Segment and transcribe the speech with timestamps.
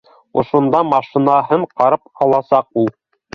[0.43, 2.91] Ошонда машинаһын ҡарап аласаҡ ул